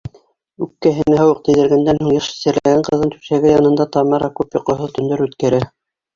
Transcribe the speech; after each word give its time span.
Үпкәһенә 0.65 1.17
һыуыҡ 1.19 1.41
тейҙергәндән 1.47 1.99
һуң 2.05 2.15
йыш 2.15 2.31
сирләгән 2.39 2.81
ҡыҙҙың 2.89 3.13
түшәге 3.17 3.53
янында 3.53 3.87
Тамара 3.99 4.33
күп 4.43 4.61
йоҡоһоҙ 4.61 4.99
төндәр 4.99 5.25
үткәрә. 5.29 5.63